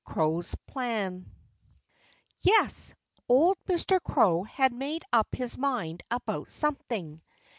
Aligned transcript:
CROW'S 0.03 0.55
PLAN 0.65 1.29
Yes! 2.39 2.95
Old 3.29 3.55
Mr. 3.69 4.01
Crow 4.01 4.41
had 4.41 4.73
made 4.73 5.03
up 5.13 5.27
his 5.35 5.59
mind 5.59 6.01
about 6.09 6.49
something. 6.49 7.21